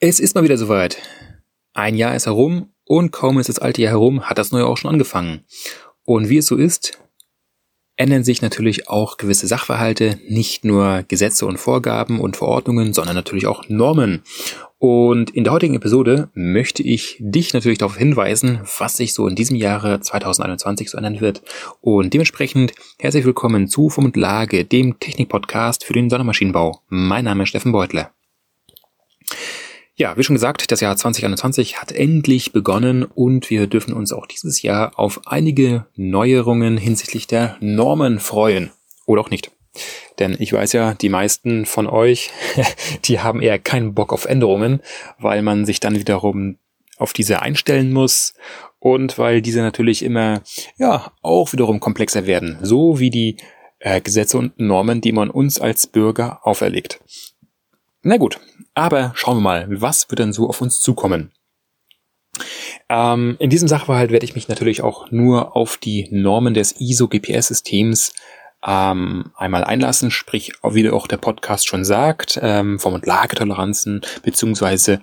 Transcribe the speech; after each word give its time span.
Es 0.00 0.20
ist 0.20 0.36
mal 0.36 0.44
wieder 0.44 0.56
soweit. 0.56 0.96
Ein 1.74 1.96
Jahr 1.96 2.14
ist 2.14 2.26
herum 2.26 2.68
und 2.84 3.10
kaum 3.10 3.40
ist 3.40 3.48
das 3.48 3.58
alte 3.58 3.82
Jahr 3.82 3.90
herum, 3.90 4.22
hat 4.22 4.38
das 4.38 4.52
neue 4.52 4.64
auch 4.64 4.76
schon 4.76 4.92
angefangen. 4.92 5.40
Und 6.04 6.28
wie 6.28 6.36
es 6.36 6.46
so 6.46 6.54
ist, 6.54 7.00
ändern 7.96 8.22
sich 8.22 8.40
natürlich 8.40 8.88
auch 8.88 9.16
gewisse 9.16 9.48
Sachverhalte, 9.48 10.20
nicht 10.28 10.64
nur 10.64 11.02
Gesetze 11.08 11.46
und 11.46 11.58
Vorgaben 11.58 12.20
und 12.20 12.36
Verordnungen, 12.36 12.94
sondern 12.94 13.16
natürlich 13.16 13.48
auch 13.48 13.68
Normen. 13.68 14.22
Und 14.78 15.30
in 15.30 15.42
der 15.42 15.52
heutigen 15.52 15.74
Episode 15.74 16.30
möchte 16.32 16.84
ich 16.84 17.16
dich 17.18 17.52
natürlich 17.52 17.78
darauf 17.78 17.96
hinweisen, 17.96 18.60
was 18.78 18.96
sich 18.96 19.14
so 19.14 19.26
in 19.26 19.34
diesem 19.34 19.56
Jahre 19.56 19.98
2021 19.98 20.90
so 20.90 20.96
ändern 20.96 21.20
wird. 21.20 21.42
Und 21.80 22.14
dementsprechend 22.14 22.72
herzlich 23.00 23.24
willkommen 23.24 23.66
zu 23.66 23.88
Vom 23.88 24.04
und 24.04 24.16
Lage, 24.16 24.64
dem 24.64 25.00
Technik-Podcast 25.00 25.82
für 25.82 25.92
den 25.92 26.08
Sondermaschinenbau. 26.08 26.82
Mein 26.86 27.24
Name 27.24 27.42
ist 27.42 27.48
Steffen 27.48 27.72
Beutler. 27.72 28.12
Ja, 29.98 30.16
wie 30.16 30.22
schon 30.22 30.36
gesagt, 30.36 30.70
das 30.70 30.80
Jahr 30.80 30.96
2021 30.96 31.80
hat 31.80 31.90
endlich 31.90 32.52
begonnen 32.52 33.02
und 33.02 33.50
wir 33.50 33.66
dürfen 33.66 33.92
uns 33.92 34.12
auch 34.12 34.26
dieses 34.26 34.62
Jahr 34.62 34.96
auf 34.96 35.22
einige 35.26 35.86
Neuerungen 35.96 36.76
hinsichtlich 36.76 37.26
der 37.26 37.56
Normen 37.58 38.20
freuen. 38.20 38.70
Oder 39.06 39.22
auch 39.22 39.30
nicht. 39.30 39.50
Denn 40.20 40.36
ich 40.38 40.52
weiß 40.52 40.72
ja, 40.72 40.94
die 40.94 41.08
meisten 41.08 41.66
von 41.66 41.88
euch, 41.88 42.30
die 43.06 43.18
haben 43.18 43.42
eher 43.42 43.58
keinen 43.58 43.94
Bock 43.94 44.12
auf 44.12 44.26
Änderungen, 44.26 44.82
weil 45.18 45.42
man 45.42 45.66
sich 45.66 45.80
dann 45.80 45.96
wiederum 45.96 46.58
auf 46.96 47.12
diese 47.12 47.42
einstellen 47.42 47.92
muss 47.92 48.34
und 48.78 49.18
weil 49.18 49.42
diese 49.42 49.62
natürlich 49.62 50.04
immer, 50.04 50.42
ja, 50.76 51.10
auch 51.22 51.52
wiederum 51.52 51.80
komplexer 51.80 52.24
werden. 52.24 52.60
So 52.62 53.00
wie 53.00 53.10
die 53.10 53.38
äh, 53.80 54.00
Gesetze 54.00 54.38
und 54.38 54.60
Normen, 54.60 55.00
die 55.00 55.10
man 55.10 55.28
uns 55.28 55.60
als 55.60 55.88
Bürger 55.88 56.46
auferlegt. 56.46 57.00
Na 58.02 58.16
gut, 58.16 58.38
aber 58.78 59.12
schauen 59.14 59.38
wir 59.38 59.42
mal, 59.42 59.66
was 59.68 60.08
wird 60.08 60.20
denn 60.20 60.32
so 60.32 60.48
auf 60.48 60.60
uns 60.60 60.80
zukommen? 60.80 61.32
Ähm, 62.88 63.36
in 63.38 63.50
diesem 63.50 63.68
Sachverhalt 63.68 64.10
werde 64.10 64.24
ich 64.24 64.34
mich 64.34 64.48
natürlich 64.48 64.82
auch 64.82 65.10
nur 65.10 65.56
auf 65.56 65.76
die 65.76 66.08
Normen 66.10 66.54
des 66.54 66.80
ISO-GPS-Systems 66.80 68.14
ähm, 68.66 69.32
einmal 69.36 69.64
einlassen, 69.64 70.10
sprich, 70.10 70.52
wie 70.62 70.88
auch 70.90 71.06
der 71.06 71.16
Podcast 71.16 71.68
schon 71.68 71.84
sagt, 71.84 72.38
ähm, 72.42 72.78
Form- 72.78 72.94
und 72.94 73.06
Lagetoleranzen 73.06 74.00
beziehungsweise 74.22 75.00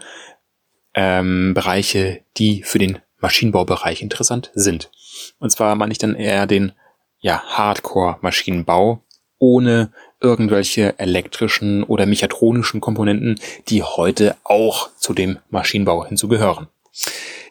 ähm, 0.94 1.54
Bereiche, 1.54 2.22
die 2.38 2.64
für 2.64 2.80
den 2.80 3.00
Maschinenbaubereich 3.20 4.02
interessant 4.02 4.52
sind. 4.56 4.92
Und 5.40 5.52
zwar 5.52 5.76
meine 5.76 5.92
ich 5.92 5.98
dann 5.98 6.16
eher 6.16 6.48
den 6.48 6.74
ja, 7.20 7.42
Hardcore-Maschinenbau 7.44 9.02
ohne 9.38 9.92
irgendwelche 10.20 10.98
elektrischen 11.00 11.84
oder 11.84 12.06
mechatronischen 12.06 12.82
Komponenten, 12.82 13.40
die 13.68 13.84
heute 13.84 14.36
auch 14.44 14.90
zu 14.98 15.14
dem 15.14 15.40
Maschinenbau 15.50 16.06
hinzugehören. 16.06 16.68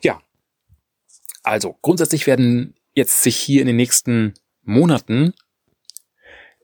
Ja, 0.02 0.20
also 1.42 1.76
grundsätzlich 1.82 2.26
werden 2.26 2.74
jetzt 2.94 3.22
sich 3.22 3.36
hier 3.36 3.60
in 3.60 3.66
den 3.66 3.76
nächsten 3.76 4.34
Monaten 4.62 5.34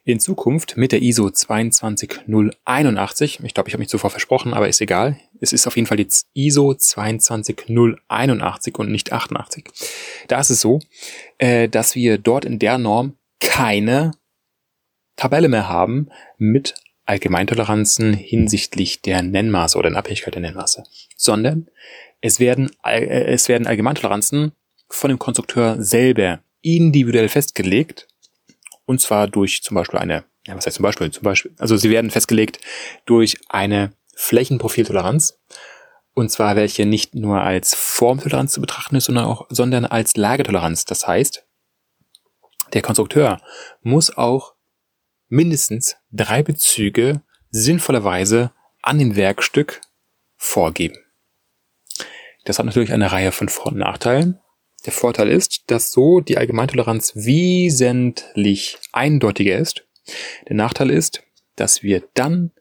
In 0.05 0.21
Zukunft 0.21 0.77
mit 0.77 0.93
der 0.93 1.01
ISO 1.01 1.31
22081, 1.31 3.41
ich 3.43 3.55
glaube, 3.55 3.71
ich 3.71 3.75
habe 3.75 3.81
mich 3.81 3.89
zuvor 3.89 4.11
versprochen, 4.11 4.53
aber 4.53 4.69
ist 4.69 4.83
egal. 4.83 5.19
Es 5.41 5.55
ist 5.55 5.67
auf 5.67 5.77
jeden 5.77 5.87
Fall 5.87 5.97
die 5.97 6.09
ISO 6.35 6.75
22081 6.75 8.79
und 8.79 8.91
nicht 8.91 9.13
88. 9.13 9.65
Da 10.27 10.39
ist 10.39 10.51
es 10.51 10.61
so, 10.61 10.81
äh, 11.39 11.71
dass 11.71 11.95
wir 11.95 12.19
dort 12.19 12.45
in 12.45 12.59
der 12.59 12.77
Norm 12.77 13.17
keine 13.41 14.11
Tabelle 15.17 15.49
mehr 15.49 15.69
haben 15.69 16.11
mit 16.37 16.75
Allgemeintoleranzen 17.07 18.13
hinsichtlich 18.13 19.01
der 19.01 19.23
Nennmaße 19.23 19.79
oder 19.79 19.89
in 19.89 19.97
Abhängigkeit 19.97 20.35
der 20.35 20.43
Nennmaße, 20.43 20.85
sondern 21.17 21.71
es 22.21 22.39
werden, 22.39 22.71
äh, 22.85 23.33
es 23.33 23.49
werden 23.49 23.67
Allgemeintoleranzen 23.67 24.53
von 24.89 25.11
dem 25.11 25.19
Konstrukteur 25.19 25.77
selber 25.83 26.41
individuell 26.61 27.29
festgelegt. 27.29 28.09
Und 28.85 29.01
zwar 29.01 29.29
durch 29.29 29.63
zum 29.63 29.75
Beispiel 29.75 29.99
eine, 29.99 30.25
ja, 30.47 30.57
was 30.57 30.67
heißt 30.67 30.77
zum 30.77 30.83
Beispiel? 30.83 31.11
Zum 31.11 31.23
Beispiel, 31.23 31.55
also 31.59 31.77
sie 31.77 31.91
werden 31.91 32.11
festgelegt 32.11 32.61
durch 33.05 33.39
eine 33.49 33.93
Flächenprofiltoleranz. 34.15 35.39
Und 36.15 36.31
zwar 36.31 36.57
welche 36.57 36.85
nicht 36.85 37.15
nur 37.15 37.41
als 37.41 37.75
Formtoleranz 37.75 38.53
zu 38.53 38.61
betrachten 38.61 38.97
ist, 38.97 39.05
sondern 39.05 39.27
auch, 39.27 39.47
sondern 39.51 39.85
als 39.85 40.17
Lagetoleranz. 40.17 40.85
Das 40.85 41.07
heißt, 41.07 41.45
der 42.73 42.83
Konstrukteur 42.83 43.41
muss 43.83 44.17
auch 44.17 44.55
mindestens 45.29 45.97
drei 46.11 46.43
Bezüge 46.43 47.23
sinnvollerweise 47.51 48.53
an 48.83 48.99
den 48.99 49.17
Werkstück 49.17 49.81
vorgeben. 50.37 50.97
Das 52.45 52.59
hat 52.59 52.67
natürlich 52.67 52.93
eine 52.93 53.13
Reihe 53.13 53.33
von 53.33 53.49
Vor- 53.49 53.73
und 53.73 53.79
Nachteilen. 53.79 54.41
Der 54.85 54.93
Vorteil 54.93 55.29
ist, 55.29 55.65
dass 55.67 55.93
so 55.93 56.21
die 56.21 56.39
Allgemeintoleranz 56.39 57.13
wesentlich 57.17 58.79
eindeutiger 58.93 59.59
ist. 59.59 59.87
Der 60.49 60.57
Nachteil 60.57 60.91
ist, 60.91 61.23
dass 61.57 61.83
wir 61.83 62.05
dann 62.15 62.53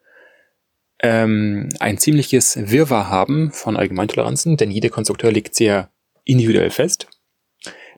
ähm, 0.99 1.69
ein 1.79 1.97
ziemliches 1.97 2.57
Wirrwarr 2.71 3.09
haben 3.09 3.51
von 3.51 3.77
Allgemeintoleranzen, 3.77 4.57
denn 4.57 4.71
jeder 4.71 4.89
Konstrukteur 4.89 5.31
legt 5.31 5.55
sehr 5.55 5.91
individuell 6.23 6.71
fest. 6.71 7.07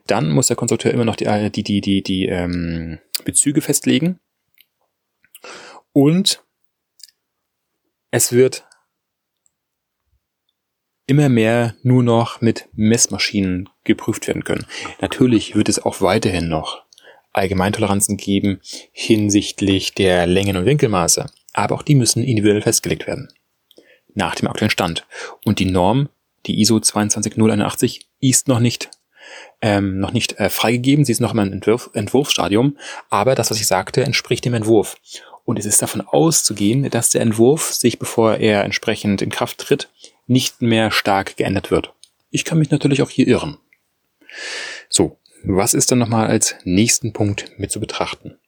Dann 0.06 0.30
muss 0.30 0.48
der 0.48 0.56
Konstrukteur 0.56 0.92
immer 0.92 1.04
noch 1.04 1.16
die, 1.16 1.24
äh, 1.24 1.50
die, 1.50 1.62
die, 1.62 1.80
die, 1.80 2.02
die 2.02 2.26
ähm, 2.26 2.98
Bezüge 3.24 3.60
festlegen. 3.60 4.20
Und 5.92 6.44
es 8.10 8.32
wird 8.32 8.66
immer 11.10 11.28
mehr 11.28 11.74
nur 11.82 12.02
noch 12.02 12.40
mit 12.40 12.68
Messmaschinen 12.74 13.68
geprüft 13.84 14.28
werden 14.28 14.44
können. 14.44 14.66
Natürlich 15.00 15.56
wird 15.56 15.68
es 15.68 15.80
auch 15.80 16.00
weiterhin 16.00 16.48
noch 16.48 16.82
Allgemeintoleranzen 17.32 18.16
geben 18.16 18.60
hinsichtlich 18.92 19.94
der 19.94 20.26
Längen- 20.26 20.56
und 20.56 20.66
Winkelmaße, 20.66 21.26
aber 21.52 21.74
auch 21.74 21.82
die 21.82 21.94
müssen 21.96 22.22
individuell 22.22 22.62
festgelegt 22.62 23.06
werden. 23.06 23.28
Nach 24.14 24.34
dem 24.34 24.48
aktuellen 24.48 24.70
Stand. 24.70 25.06
Und 25.44 25.58
die 25.58 25.70
Norm, 25.70 26.08
die 26.46 26.60
ISO 26.60 26.80
22081, 26.80 28.08
ist 28.20 28.48
noch 28.48 28.60
nicht 28.60 28.90
ähm, 29.62 30.00
noch 30.00 30.12
nicht 30.12 30.40
äh, 30.40 30.48
freigegeben, 30.48 31.04
sie 31.04 31.12
ist 31.12 31.20
noch 31.20 31.34
im 31.34 31.38
Entwurf, 31.38 31.90
Entwurfsstadium, 31.92 32.76
aber 33.10 33.34
das, 33.34 33.50
was 33.50 33.60
ich 33.60 33.66
sagte, 33.66 34.02
entspricht 34.02 34.44
dem 34.44 34.54
Entwurf. 34.54 34.96
Und 35.44 35.58
es 35.58 35.66
ist 35.66 35.82
davon 35.82 36.00
auszugehen, 36.00 36.88
dass 36.90 37.10
der 37.10 37.20
Entwurf 37.20 37.72
sich, 37.72 37.98
bevor 37.98 38.36
er 38.36 38.64
entsprechend 38.64 39.22
in 39.22 39.30
Kraft 39.30 39.58
tritt, 39.58 39.88
nicht 40.30 40.62
mehr 40.62 40.92
stark 40.92 41.36
geändert 41.36 41.72
wird. 41.72 41.92
Ich 42.30 42.44
kann 42.44 42.58
mich 42.58 42.70
natürlich 42.70 43.02
auch 43.02 43.10
hier 43.10 43.26
irren. 43.26 43.58
So, 44.88 45.18
was 45.42 45.74
ist 45.74 45.90
dann 45.90 45.98
nochmal 45.98 46.28
als 46.28 46.54
nächsten 46.62 47.12
Punkt 47.12 47.58
mit 47.58 47.72
zu 47.72 47.80
betrachten? 47.80 48.38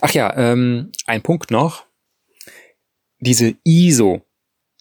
Ach 0.00 0.10
ja, 0.12 0.34
ähm, 0.34 0.92
ein 1.06 1.22
Punkt 1.22 1.50
noch. 1.50 1.84
Diese 3.20 3.56
ISO 3.64 4.22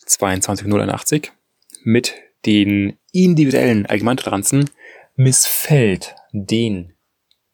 22081 0.05 1.33
mit 1.83 2.15
den 2.45 2.97
individuellen 3.11 3.85
Allgemeintoleranzen 3.85 4.69
missfällt 5.17 6.15
den 6.31 6.93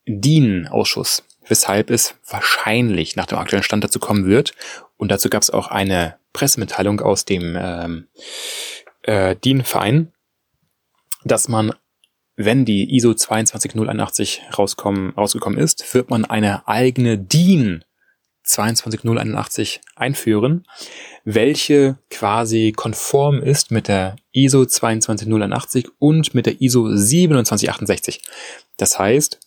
DIN-Ausschuss, 0.05 1.23
weshalb 1.47 1.89
es 1.89 2.13
wahrscheinlich 2.29 3.15
nach 3.15 3.25
dem 3.25 3.39
aktuellen 3.39 3.63
Stand 3.63 3.83
dazu 3.83 3.99
kommen 3.99 4.27
wird. 4.27 4.53
Und 4.97 5.09
dazu 5.09 5.29
gab 5.29 5.41
es 5.41 5.49
auch 5.49 5.69
eine 5.69 6.17
Pressemitteilung 6.33 7.00
aus 7.00 7.25
dem 7.25 7.57
ähm, 7.59 8.07
äh, 9.03 9.35
DIN-Verein, 9.35 10.12
dass 11.24 11.47
man 11.47 11.74
wenn 12.35 12.65
die 12.65 12.95
ISO 12.95 13.13
22081 13.13 14.41
rauskommen, 14.57 15.12
rausgekommen 15.12 15.59
ist, 15.59 15.94
wird 15.94 16.09
man 16.09 16.25
eine 16.25 16.68
eigene 16.68 17.18
DIN 17.18 17.83
22081 18.44 19.81
einführen, 19.95 20.65
welche 21.24 21.97
quasi 22.09 22.74
konform 22.75 23.41
ist 23.41 23.71
mit 23.71 23.88
der 23.88 24.18
ISO 24.31 24.65
22081 24.65 25.88
und 26.00 26.33
mit 26.33 26.45
der 26.45 26.59
ISO 26.59 26.89
2768. 26.89 28.21
Das 28.77 29.00
heißt, 29.00 29.39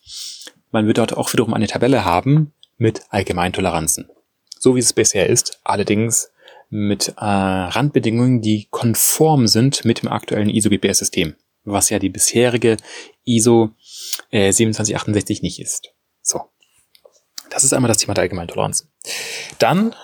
man 0.70 0.86
wird 0.86 0.98
dort 0.98 1.16
auch 1.16 1.32
wiederum 1.32 1.54
eine 1.54 1.66
Tabelle 1.66 2.04
haben 2.04 2.52
mit 2.78 3.02
Allgemeintoleranzen. 3.10 4.08
So 4.58 4.76
wie 4.76 4.80
es 4.80 4.92
bisher 4.92 5.28
ist, 5.28 5.60
allerdings 5.64 6.30
mit 6.68 7.08
äh, 7.16 7.24
Randbedingungen, 7.24 8.40
die 8.40 8.68
konform 8.70 9.46
sind 9.46 9.84
mit 9.84 10.02
dem 10.02 10.10
aktuellen 10.10 10.50
ISO-GPS-System, 10.50 11.36
was 11.64 11.90
ja 11.90 11.98
die 11.98 12.08
bisherige 12.08 12.76
ISO 13.24 13.70
äh, 14.30 14.52
2768 14.52 15.42
nicht 15.42 15.60
ist. 15.60 15.92
So. 16.22 16.42
Das 17.50 17.64
ist 17.64 17.72
einmal 17.72 17.88
das 17.88 17.98
Thema 17.98 18.14
der 18.14 18.22
Allgemeintoleranzen. 18.22 18.90
Dann 19.58 19.94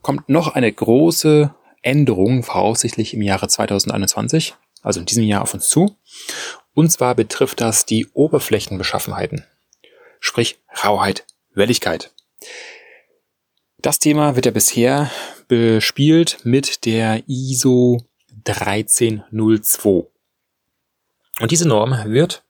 kommt 0.00 0.28
noch 0.28 0.54
eine 0.54 0.72
große 0.72 1.54
Änderung, 1.82 2.42
voraussichtlich 2.44 3.12
im 3.14 3.22
Jahre 3.22 3.48
2021, 3.48 4.54
also 4.82 5.00
in 5.00 5.06
diesem 5.06 5.24
Jahr 5.24 5.42
auf 5.42 5.52
uns 5.52 5.68
zu. 5.68 5.96
Und 6.74 6.90
zwar 6.90 7.14
betrifft 7.14 7.60
das 7.60 7.84
die 7.84 8.06
Oberflächenbeschaffenheiten. 8.14 9.44
Sprich 10.20 10.60
Rauheit, 10.84 11.26
Welligkeit. 11.52 12.12
Das 13.82 13.98
Thema 13.98 14.36
wird 14.36 14.46
ja 14.46 14.52
bisher 14.52 15.10
bespielt 15.48 16.38
mit 16.44 16.86
der 16.86 17.24
ISO 17.26 18.00
1302. 18.46 20.06
Und 21.40 21.50
diese 21.50 21.66
Norm 21.66 21.90
wird 22.06 22.44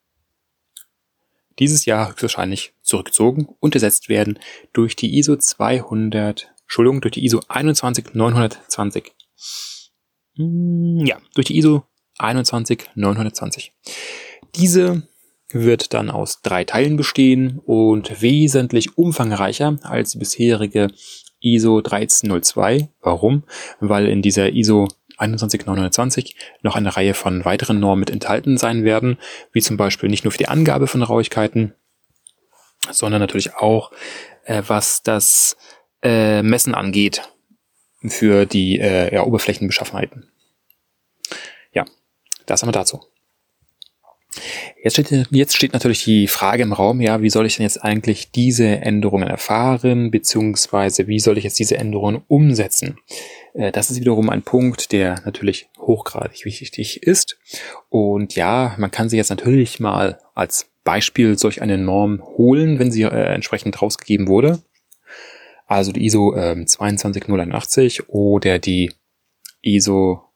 dieses 1.58 1.86
Jahr 1.86 2.10
höchstwahrscheinlich 2.10 2.74
zurückgezogen 2.82 3.48
und 3.60 3.74
ersetzt 3.74 4.10
werden 4.10 4.38
durch 4.74 4.94
die 4.94 5.16
ISO 5.18 5.36
200, 5.36 6.52
Entschuldigung, 6.64 7.00
durch 7.00 7.12
die 7.12 7.24
ISO 7.24 7.40
21920. 7.48 9.12
Hm, 10.36 11.06
ja, 11.06 11.18
durch 11.34 11.46
die 11.46 11.56
ISO 11.56 11.86
21920. 12.18 13.72
Diese 14.54 15.08
wird 15.54 15.94
dann 15.94 16.10
aus 16.10 16.42
drei 16.42 16.64
Teilen 16.64 16.96
bestehen 16.96 17.60
und 17.64 18.22
wesentlich 18.22 18.96
umfangreicher 18.96 19.78
als 19.82 20.12
die 20.12 20.18
bisherige 20.18 20.88
ISO 21.40 21.78
1302. 21.78 22.88
Warum? 23.00 23.44
Weil 23.80 24.08
in 24.08 24.22
dieser 24.22 24.52
ISO 24.52 24.88
21920 25.18 26.36
noch 26.62 26.76
eine 26.76 26.96
Reihe 26.96 27.14
von 27.14 27.44
weiteren 27.44 27.80
Normen 27.80 28.00
mit 28.00 28.10
enthalten 28.10 28.58
sein 28.58 28.84
werden, 28.84 29.18
wie 29.52 29.60
zum 29.60 29.76
Beispiel 29.76 30.08
nicht 30.08 30.24
nur 30.24 30.32
für 30.32 30.38
die 30.38 30.48
Angabe 30.48 30.86
von 30.86 31.02
Rauigkeiten, 31.02 31.74
sondern 32.90 33.20
natürlich 33.20 33.54
auch 33.54 33.92
äh, 34.44 34.62
was 34.66 35.02
das 35.02 35.56
äh, 36.02 36.42
Messen 36.42 36.74
angeht 36.74 37.22
für 38.06 38.46
die 38.46 38.78
äh, 38.78 39.14
ja, 39.14 39.24
Oberflächenbeschaffenheiten. 39.24 40.30
Ja, 41.72 41.84
das 42.46 42.62
haben 42.62 42.68
wir 42.68 42.72
dazu. 42.72 43.00
Jetzt 44.82 44.94
steht, 44.94 45.26
jetzt 45.30 45.56
steht 45.56 45.74
natürlich 45.74 46.04
die 46.04 46.26
Frage 46.26 46.62
im 46.62 46.72
Raum, 46.72 47.00
ja, 47.00 47.20
wie 47.20 47.28
soll 47.28 47.46
ich 47.46 47.56
denn 47.56 47.64
jetzt 47.64 47.84
eigentlich 47.84 48.30
diese 48.30 48.66
Änderungen 48.66 49.28
erfahren, 49.28 50.10
beziehungsweise 50.10 51.06
wie 51.06 51.20
soll 51.20 51.36
ich 51.36 51.44
jetzt 51.44 51.58
diese 51.58 51.76
Änderungen 51.76 52.22
umsetzen? 52.28 52.98
Äh, 53.54 53.72
das 53.72 53.90
ist 53.90 54.00
wiederum 54.00 54.30
ein 54.30 54.42
Punkt, 54.42 54.92
der 54.92 55.20
natürlich 55.24 55.68
hochgradig 55.78 56.44
wichtig 56.44 57.02
ist. 57.02 57.38
Und 57.90 58.34
ja, 58.34 58.74
man 58.78 58.90
kann 58.90 59.08
sich 59.08 59.18
jetzt 59.18 59.30
natürlich 59.30 59.80
mal 59.80 60.18
als 60.34 60.70
Beispiel 60.84 61.38
solch 61.38 61.62
eine 61.62 61.78
Norm 61.78 62.22
holen, 62.36 62.78
wenn 62.78 62.90
sie 62.90 63.02
äh, 63.02 63.34
entsprechend 63.34 63.80
rausgegeben 63.80 64.28
wurde. 64.28 64.62
Also 65.66 65.92
die 65.92 66.04
ISO 66.04 66.34
äh, 66.34 66.64
22081 66.64 68.08
oder 68.08 68.58
die 68.58 68.92
ISO 69.62 70.31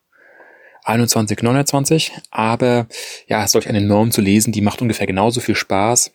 21, 0.87 2.13
aber 2.31 2.87
ja, 3.27 3.47
solch 3.49 3.69
eine 3.69 3.81
Norm 3.81 4.11
zu 4.11 4.21
lesen, 4.21 4.53
die 4.53 4.61
macht 4.61 4.81
ungefähr 4.81 5.07
genauso 5.07 5.41
viel 5.41 5.57
Spaß 5.57 6.13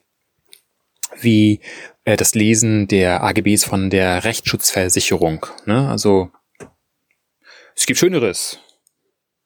wie 1.20 1.60
äh, 2.06 2.16
das 2.16 2.36
Lesen 2.36 2.88
der 2.88 3.24
AGBs 3.24 3.64
von 3.64 3.90
der 3.90 4.24
Rechtsschutzversicherung. 4.24 5.46
Ne? 5.66 5.90
Also 5.90 6.32
es 7.76 7.86
gibt 7.86 8.00
Schöneres, 8.00 8.60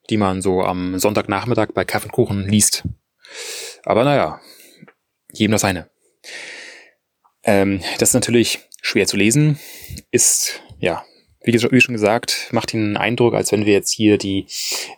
die 0.09 0.17
man 0.17 0.41
so 0.41 0.61
am 0.61 0.99
Sonntagnachmittag 0.99 1.69
bei 1.73 1.85
Kaffee 1.85 2.05
und 2.05 2.11
Kuchen 2.11 2.47
liest. 2.47 2.83
Aber 3.83 4.03
naja, 4.03 4.39
jedem 5.31 5.53
das 5.53 5.63
eine. 5.63 5.89
Ähm, 7.43 7.81
das 7.99 8.09
ist 8.09 8.15
natürlich 8.15 8.59
schwer 8.81 9.07
zu 9.07 9.17
lesen, 9.17 9.59
ist 10.11 10.61
ja 10.79 11.03
wie, 11.45 11.81
schon 11.81 11.93
gesagt, 11.93 12.49
macht 12.51 12.73
einen 12.73 12.97
Eindruck, 12.97 13.33
als 13.33 13.51
wenn 13.51 13.65
wir 13.65 13.73
jetzt 13.73 13.91
hier 13.91 14.17
die 14.17 14.47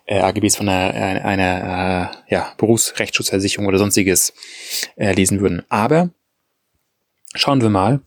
äh, 0.05 0.19
AGBs 0.19 0.55
von 0.55 0.69
einer, 0.69 0.93
einer, 0.93 1.25
einer 1.25 2.11
äh, 2.29 2.33
ja, 2.33 2.53
Berufsrechtsschutzversicherung 2.57 3.67
oder 3.67 3.77
sonstiges 3.77 4.33
äh, 4.95 5.13
lesen 5.13 5.41
würden. 5.41 5.63
Aber 5.69 6.09
schauen 7.35 7.61
wir 7.61 7.69
mal, 7.69 8.01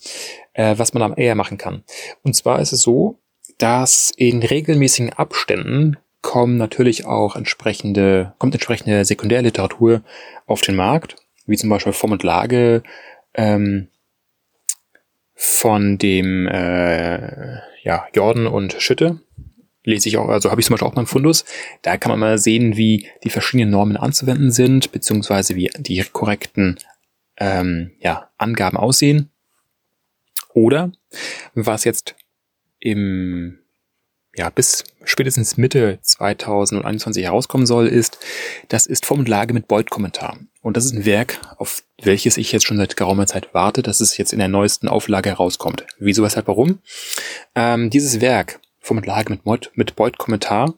äh, 0.55 0.75
was 0.79 0.95
man 0.95 1.11
da 1.11 1.17
eher 1.17 1.35
machen 1.35 1.59
kann. 1.59 1.85
Und 2.23 2.35
zwar 2.35 2.61
ist 2.61 2.73
es 2.73 2.83
so, 2.83 3.19
dass 3.59 4.13
in 4.17 4.43
regelmäßigen 4.43 5.13
Abständen 5.13 5.99
kommen 6.23 6.57
natürlich 6.57 7.07
auch 7.07 7.37
entsprechende, 7.37 8.35
kommt 8.39 8.55
entsprechende 8.55 9.05
Sekundärliteratur 9.05 10.03
auf 10.47 10.61
den 10.61 10.77
Markt, 10.77 11.17
wie 11.47 11.57
zum 11.57 11.71
Beispiel 11.71 11.93
Form 11.93 12.13
und 12.13 12.23
Lage 12.23 12.83
ähm, 13.35 13.89
von 15.43 15.97
dem 15.97 16.47
äh, 16.49 17.61
ja, 17.83 18.07
Jordan 18.13 18.47
und 18.47 18.75
Schütte. 18.79 19.21
Lese 19.85 20.11
ich 20.11 20.19
auch, 20.19 20.29
also 20.29 20.51
habe 20.51 20.61
ich 20.61 20.67
zum 20.67 20.75
Beispiel 20.75 20.87
auch 20.87 20.95
beim 20.95 21.07
Fundus. 21.07 21.47
Da 21.81 21.97
kann 21.97 22.11
man 22.11 22.21
mal 22.21 22.37
sehen, 22.37 22.77
wie 22.77 23.09
die 23.25 23.31
verschiedenen 23.31 23.71
Normen 23.71 23.97
anzuwenden 23.97 24.51
sind, 24.51 24.93
beziehungsweise 24.93 25.57
wie 25.57 25.71
die 25.79 26.05
korrekten 26.13 26.79
ähm, 27.39 27.93
ja, 28.01 28.29
Angaben 28.37 28.77
aussehen. 28.77 29.31
Oder 30.53 30.93
was 31.55 31.85
jetzt 31.85 32.17
im 32.79 33.60
ja, 34.37 34.49
bis 34.51 34.85
spätestens 35.05 35.57
Mitte 35.57 35.99
2021 36.03 37.25
herauskommen 37.25 37.67
soll, 37.67 37.89
ist, 37.89 38.19
das 38.69 38.87
ist 38.87 39.07
Form 39.07 39.21
und 39.21 39.29
Lage 39.29 39.55
mit 39.55 39.67
Beuth-Kommentar. 39.67 40.39
Und 40.63 40.77
das 40.77 40.85
ist 40.85 40.93
ein 40.93 41.05
Werk, 41.05 41.41
auf 41.57 41.83
welches 42.03 42.37
ich 42.37 42.53
jetzt 42.53 42.67
schon 42.67 42.77
seit 42.77 42.97
geraumer 42.97 43.27
Zeit 43.27 43.53
warte, 43.55 43.83
dass 43.83 44.01
es 44.01 44.17
jetzt 44.17 44.33
in 44.33 44.39
der 44.39 44.49
neuesten 44.49 44.89
Auflage 44.89 45.31
herauskommt. 45.31 45.87
Wieso, 45.99 46.23
weshalb, 46.23 46.47
warum? 46.49 46.81
Ähm, 47.55 47.91
dieses 47.91 48.21
Werk, 48.21 48.61
Form 48.79 48.99
und 48.99 49.07
Lage 49.07 49.39
mit, 49.45 49.71
mit 49.75 49.97
Beuth-Kommentar, 49.97 50.75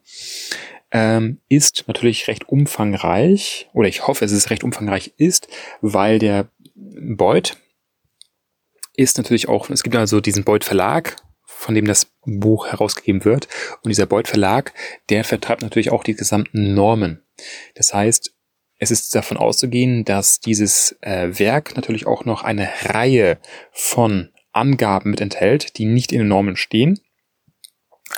ähm, 0.92 1.38
ist 1.48 1.84
natürlich 1.88 2.28
recht 2.28 2.48
umfangreich, 2.48 3.68
oder 3.72 3.88
ich 3.88 4.06
hoffe, 4.06 4.24
es 4.24 4.32
ist 4.32 4.50
recht 4.50 4.62
umfangreich 4.62 5.14
ist, 5.16 5.48
weil 5.80 6.18
der 6.18 6.48
Beuth 6.74 7.56
ist 8.94 9.16
natürlich 9.18 9.48
auch, 9.48 9.70
es 9.70 9.82
gibt 9.82 9.96
also 9.96 10.20
diesen 10.20 10.44
Beuth 10.44 10.64
Verlag, 10.64 11.16
von 11.62 11.74
dem 11.74 11.86
das 11.86 12.12
Buch 12.24 12.66
herausgegeben 12.66 13.24
wird. 13.24 13.48
Und 13.82 13.88
dieser 13.88 14.06
Beuth 14.06 14.28
Verlag, 14.28 14.72
der 15.08 15.24
vertreibt 15.24 15.62
natürlich 15.62 15.90
auch 15.90 16.02
die 16.02 16.14
gesamten 16.14 16.74
Normen. 16.74 17.22
Das 17.74 17.94
heißt, 17.94 18.34
es 18.78 18.90
ist 18.90 19.14
davon 19.14 19.36
auszugehen, 19.36 20.04
dass 20.04 20.40
dieses 20.40 20.96
äh, 21.02 21.38
Werk 21.38 21.76
natürlich 21.76 22.06
auch 22.06 22.24
noch 22.24 22.42
eine 22.42 22.68
Reihe 22.82 23.38
von 23.70 24.30
Angaben 24.50 25.10
mit 25.10 25.20
enthält, 25.20 25.78
die 25.78 25.84
nicht 25.84 26.10
in 26.10 26.18
den 26.18 26.28
Normen 26.28 26.56
stehen, 26.56 27.00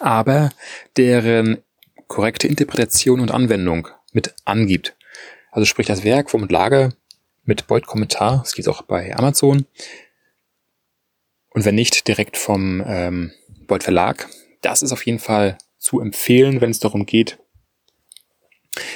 aber 0.01 0.51
deren 0.97 1.59
korrekte 2.09 2.49
Interpretation 2.49 3.21
und 3.21 3.31
Anwendung 3.31 3.89
mit 4.13 4.35
angibt. 4.45 4.97
Also 5.51 5.67
sprich 5.67 5.87
das 5.87 6.03
Werk 6.03 6.31
Form 6.31 6.43
und 6.43 6.53
Lage 6.53 6.95
mit 7.45 7.67
Beuth-Kommentar, 7.67 8.39
das 8.39 8.55
geht 8.55 8.69
auch 8.69 8.83
bei 8.83 9.15
Amazon, 9.15 9.67
und 11.55 11.65
wenn 11.65 11.75
nicht, 11.75 12.07
direkt 12.07 12.37
vom 12.37 12.83
ähm, 12.87 13.33
Beuth 13.67 13.85
Verlag. 13.85 14.29
Das 14.61 14.83
ist 14.83 14.93
auf 14.93 15.07
jeden 15.07 15.21
Fall 15.21 15.57
zu 15.79 16.01
empfehlen, 16.01 16.61
wenn 16.61 16.71
es 16.71 16.81
darum 16.81 17.07
geht, 17.07 17.39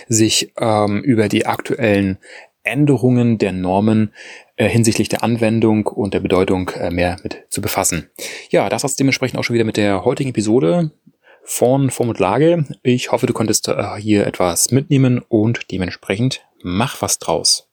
sich 0.09 0.53
ähm, 0.59 1.03
über 1.03 1.29
die 1.29 1.47
aktuellen 1.47 2.19
Änderungen 2.65 3.38
der 3.38 3.53
Normen 3.53 4.12
äh, 4.57 4.69
hinsichtlich 4.69 5.09
der 5.09 5.23
Anwendung 5.23 5.87
und 5.87 6.15
der 6.15 6.21
Bedeutung 6.21 6.71
äh, 6.71 6.91
mehr 6.91 7.17
mit 7.23 7.45
zu 7.49 7.62
befassen. 7.62 8.11
Ja, 8.50 8.69
das 8.69 8.83
war's 8.83 8.97
dementsprechend 8.97 9.38
auch 9.38 9.45
schon 9.45 9.55
wieder 9.55 9.65
mit 9.65 9.77
der 9.77 10.05
heutigen 10.05 10.31
Episode 10.31 10.91
von 11.45 11.91
Form 11.91 12.09
und 12.11 12.19
Lage. 12.19 12.67
Ich 12.83 13.12
hoffe, 13.12 13.27
du 13.27 13.33
konntest 13.33 13.69
äh, 13.69 13.97
hier 13.99 14.27
etwas 14.27 14.71
mitnehmen 14.71 15.23
und 15.29 15.71
dementsprechend 15.71 16.45
mach 16.62 17.00
was 17.00 17.19
draus. 17.19 17.68